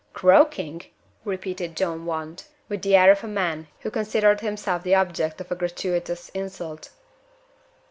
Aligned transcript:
"Croaking?" 0.13 0.85
repeated 1.23 1.75
John 1.77 2.07
Want, 2.07 2.47
with 2.67 2.81
the 2.81 2.95
air 2.95 3.11
of 3.11 3.23
a 3.23 3.27
man 3.27 3.67
who 3.81 3.91
considered 3.91 4.41
himself 4.41 4.81
the 4.81 4.95
object 4.95 5.39
of 5.39 5.51
a 5.51 5.55
gratuitous 5.55 6.29
insult. 6.29 6.89